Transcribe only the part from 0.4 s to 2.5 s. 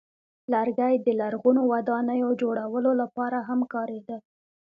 لرګی د لرغونو ودانیو